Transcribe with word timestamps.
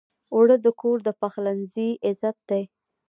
اوړه 0.33 0.57
د 0.65 0.67
کور 0.81 0.97
د 1.07 1.09
پخلنځي 1.21 1.89
عزت 2.07 2.37
دی 2.49 2.63